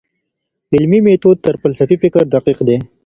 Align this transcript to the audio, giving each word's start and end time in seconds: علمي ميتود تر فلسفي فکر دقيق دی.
علمي 0.75 0.99
ميتود 1.05 1.37
تر 1.45 1.55
فلسفي 1.61 1.95
فکر 2.03 2.21
دقيق 2.33 2.59
دی. 2.67 2.77